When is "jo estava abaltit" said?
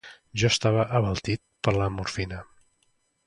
0.43-1.43